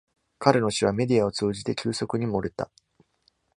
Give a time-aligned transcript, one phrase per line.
[0.39, 2.71] 彼の死はメディアを通じて急速に漏れた。